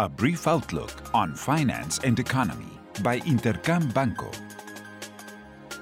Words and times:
A 0.00 0.08
brief 0.08 0.46
outlook 0.46 0.92
on 1.12 1.34
finance 1.34 1.98
and 2.04 2.20
economy 2.20 2.70
by 3.02 3.18
Intercam 3.18 3.92
Banco. 3.92 4.30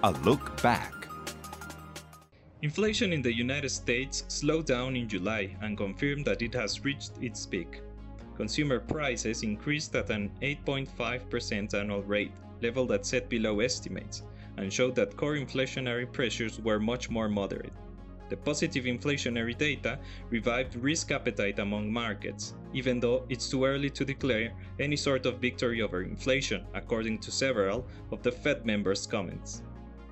A 0.04 0.12
look 0.24 0.62
back. 0.62 1.06
Inflation 2.62 3.12
in 3.12 3.20
the 3.20 3.36
United 3.36 3.68
States 3.68 4.24
slowed 4.28 4.64
down 4.64 4.96
in 4.96 5.06
July 5.06 5.54
and 5.60 5.76
confirmed 5.76 6.24
that 6.24 6.40
it 6.40 6.54
has 6.54 6.82
reached 6.82 7.12
its 7.20 7.44
peak. 7.44 7.82
Consumer 8.38 8.80
prices 8.80 9.42
increased 9.42 9.94
at 9.94 10.08
an 10.08 10.30
8.5% 10.40 11.74
annual 11.74 12.02
rate, 12.02 12.32
level 12.62 12.86
that 12.86 13.04
set 13.04 13.28
below 13.28 13.60
estimates, 13.60 14.22
and 14.56 14.72
showed 14.72 14.94
that 14.94 15.14
core 15.18 15.34
inflationary 15.36 16.10
pressures 16.10 16.58
were 16.58 16.80
much 16.80 17.10
more 17.10 17.28
moderate. 17.28 17.74
The 18.28 18.36
positive 18.36 18.84
inflationary 18.84 19.56
data 19.56 19.98
revived 20.30 20.74
risk 20.76 21.12
appetite 21.12 21.58
among 21.58 21.92
markets, 21.92 22.54
even 22.72 22.98
though 22.98 23.24
it's 23.28 23.48
too 23.48 23.64
early 23.64 23.90
to 23.90 24.04
declare 24.04 24.52
any 24.80 24.96
sort 24.96 25.26
of 25.26 25.40
victory 25.40 25.80
over 25.80 26.02
inflation, 26.02 26.64
according 26.74 27.18
to 27.20 27.30
several 27.30 27.86
of 28.10 28.22
the 28.22 28.32
Fed 28.32 28.66
members' 28.66 29.06
comments. 29.06 29.62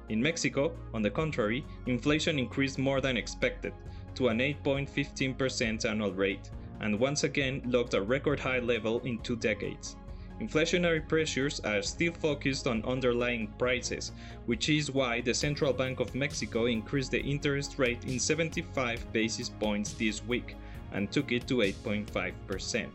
In 0.08 0.22
Mexico, 0.22 0.76
on 0.92 1.02
the 1.02 1.10
contrary, 1.10 1.64
inflation 1.86 2.38
increased 2.38 2.78
more 2.78 3.00
than 3.00 3.16
expected, 3.16 3.72
to 4.14 4.28
an 4.28 4.38
8.15% 4.38 5.84
annual 5.84 6.12
rate, 6.12 6.50
and 6.80 6.98
once 7.00 7.24
again 7.24 7.62
logged 7.64 7.94
a 7.94 8.02
record 8.02 8.38
high 8.38 8.60
level 8.60 9.00
in 9.00 9.18
two 9.18 9.36
decades. 9.36 9.96
Inflationary 10.40 11.06
pressures 11.06 11.60
are 11.60 11.80
still 11.80 12.12
focused 12.12 12.66
on 12.66 12.84
underlying 12.84 13.46
prices, 13.56 14.10
which 14.46 14.68
is 14.68 14.90
why 14.90 15.20
the 15.20 15.32
Central 15.32 15.72
Bank 15.72 16.00
of 16.00 16.14
Mexico 16.14 16.66
increased 16.66 17.12
the 17.12 17.22
interest 17.22 17.78
rate 17.78 18.04
in 18.04 18.18
75 18.18 19.12
basis 19.12 19.48
points 19.48 19.92
this 19.94 20.24
week 20.24 20.56
and 20.92 21.10
took 21.12 21.30
it 21.30 21.46
to 21.46 21.58
8.5%. 21.58 22.88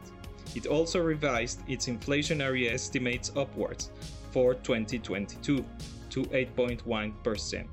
It 0.56 0.68
also 0.68 1.00
revised 1.00 1.62
its 1.70 1.88
inflationary 1.88 2.72
estimates 2.72 3.32
upwards 3.38 3.90
for 4.32 4.56
2022 4.56 5.64
to 6.10 6.24
8.1%. 6.24 7.68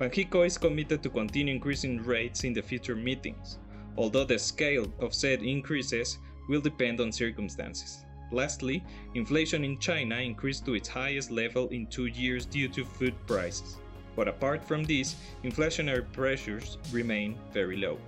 Banxico 0.00 0.46
is 0.46 0.56
committed 0.56 1.02
to 1.02 1.10
continue 1.10 1.52
increasing 1.52 2.02
rates 2.04 2.44
in 2.44 2.54
the 2.54 2.62
future 2.62 2.96
meetings, 2.96 3.58
although 3.96 4.24
the 4.24 4.38
scale 4.38 4.86
of 5.00 5.12
said 5.12 5.42
increases 5.42 6.18
will 6.48 6.60
depend 6.60 7.00
on 7.00 7.12
circumstances. 7.12 8.04
Lastly, 8.30 8.84
inflation 9.14 9.64
in 9.64 9.78
China 9.78 10.16
increased 10.16 10.64
to 10.66 10.74
its 10.74 10.88
highest 10.88 11.30
level 11.30 11.68
in 11.68 11.86
two 11.86 12.06
years 12.06 12.44
due 12.44 12.68
to 12.68 12.84
food 12.84 13.14
prices. 13.26 13.76
But 14.14 14.28
apart 14.28 14.64
from 14.64 14.84
this, 14.84 15.16
inflationary 15.44 16.10
pressures 16.12 16.76
remain 16.92 17.38
very 17.52 17.76
low. 17.76 17.98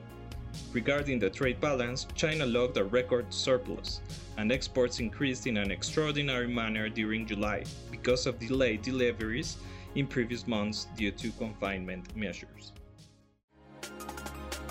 Regarding 0.72 1.18
the 1.18 1.30
trade 1.30 1.60
balance, 1.60 2.06
China 2.14 2.44
logged 2.44 2.76
a 2.76 2.84
record 2.84 3.32
surplus, 3.32 4.00
and 4.36 4.50
exports 4.50 5.00
increased 5.00 5.46
in 5.46 5.56
an 5.56 5.70
extraordinary 5.70 6.48
manner 6.48 6.88
during 6.88 7.26
July 7.26 7.64
because 7.90 8.26
of 8.26 8.38
delayed 8.38 8.82
deliveries 8.82 9.56
in 9.94 10.06
previous 10.06 10.46
months 10.46 10.86
due 10.96 11.12
to 11.12 11.30
confinement 11.32 12.14
measures. 12.16 12.72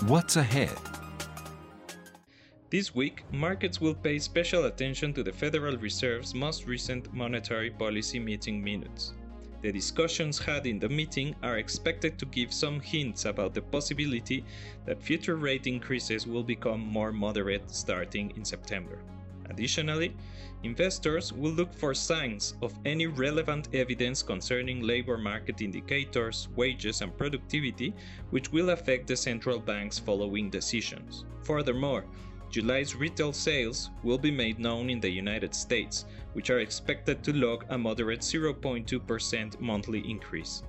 What's 0.06 0.36
ahead? 0.36 0.76
This 2.70 2.94
week, 2.94 3.24
markets 3.32 3.80
will 3.80 3.96
pay 3.96 4.20
special 4.20 4.66
attention 4.66 5.12
to 5.14 5.24
the 5.24 5.32
Federal 5.32 5.76
Reserve's 5.76 6.36
most 6.36 6.68
recent 6.68 7.12
monetary 7.12 7.68
policy 7.68 8.20
meeting 8.20 8.62
minutes. 8.62 9.12
The 9.60 9.72
discussions 9.72 10.38
had 10.38 10.68
in 10.68 10.78
the 10.78 10.88
meeting 10.88 11.34
are 11.42 11.58
expected 11.58 12.16
to 12.20 12.26
give 12.26 12.54
some 12.54 12.78
hints 12.78 13.24
about 13.24 13.54
the 13.54 13.62
possibility 13.62 14.44
that 14.86 15.02
future 15.02 15.34
rate 15.34 15.66
increases 15.66 16.28
will 16.28 16.44
become 16.44 16.78
more 16.78 17.10
moderate 17.10 17.68
starting 17.72 18.32
in 18.36 18.44
September. 18.44 19.00
Additionally, 19.50 20.14
investors 20.62 21.32
will 21.32 21.50
look 21.50 21.74
for 21.74 21.92
signs 21.92 22.54
of 22.62 22.72
any 22.84 23.08
relevant 23.08 23.68
evidence 23.74 24.22
concerning 24.22 24.80
labor 24.80 25.18
market 25.18 25.60
indicators, 25.60 26.46
wages, 26.54 27.00
and 27.00 27.18
productivity, 27.18 27.92
which 28.30 28.52
will 28.52 28.70
affect 28.70 29.08
the 29.08 29.16
central 29.16 29.58
bank's 29.58 29.98
following 29.98 30.48
decisions. 30.48 31.24
Furthermore, 31.42 32.04
July's 32.50 32.96
retail 32.96 33.32
sales 33.32 33.90
will 34.02 34.18
be 34.18 34.32
made 34.32 34.58
known 34.58 34.90
in 34.90 34.98
the 34.98 35.08
United 35.08 35.54
States, 35.54 36.04
which 36.32 36.50
are 36.50 36.58
expected 36.58 37.22
to 37.22 37.32
log 37.32 37.64
a 37.68 37.78
moderate 37.78 38.22
0.2% 38.22 39.60
monthly 39.60 40.10
increase. 40.10 40.64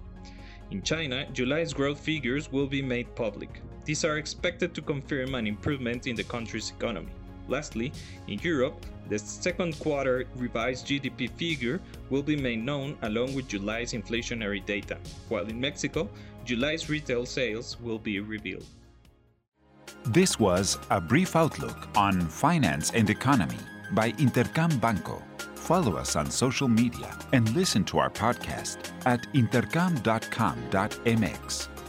In 0.70 0.84
China, 0.84 1.26
July's 1.34 1.74
growth 1.74 2.00
figures 2.00 2.52
will 2.52 2.68
be 2.68 2.84
made 2.84 3.16
public. 3.16 3.62
These 3.84 4.06
are 4.06 4.20
expected 4.20 4.76
to 4.76 4.82
confirm 4.84 5.34
an 5.34 5.48
improvement 5.48 6.06
in 6.06 6.16
the 6.16 6.24
country's 6.24 6.70
economy. 6.70 7.12
Lastly, 7.48 7.92
in 8.28 8.38
Europe, 8.44 8.86
the 9.10 9.18
second 9.18 9.80
quarter 9.80 10.26
revised 10.36 10.86
GDP 10.86 11.32
figure 11.32 11.82
will 12.12 12.22
be 12.22 12.36
made 12.36 12.64
known 12.64 12.96
along 13.02 13.34
with 13.34 13.48
July's 13.48 13.94
inflationary 13.94 14.64
data, 14.64 14.98
while 15.30 15.48
in 15.48 15.60
Mexico, 15.60 16.08
July's 16.46 16.90
retail 16.90 17.26
sales 17.26 17.80
will 17.82 17.98
be 17.98 18.20
revealed. 18.20 18.68
This 20.06 20.40
was 20.40 20.80
a 20.90 21.00
brief 21.00 21.36
outlook 21.36 21.88
on 21.96 22.22
finance 22.22 22.90
and 22.92 23.08
economy 23.10 23.60
by 23.92 24.12
Intercam 24.14 24.82
Banco. 24.82 25.22
Follow 25.56 25.96
us 25.96 26.16
on 26.16 26.32
social 26.32 26.68
media 26.68 27.16
and 27.34 27.54
listen 27.56 27.84
to 27.86 28.00
our 28.00 28.10
podcast 28.10 28.92
at 29.06 29.22
intercam.com.mx. 29.34 31.81